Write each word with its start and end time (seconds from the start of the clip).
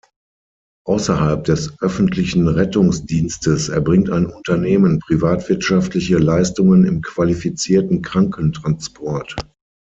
Außerhalb 0.87 1.43
des 1.43 1.79
Öffentlichen 1.79 2.47
Rettungsdienstes 2.47 3.69
erbringt 3.69 4.09
ein 4.09 4.25
Unternehmen 4.25 4.97
privatwirtschaftliche 4.97 6.17
Leistungen 6.17 6.85
im 6.85 7.03
qualifizierten 7.03 8.01
Krankentransport. 8.01 9.35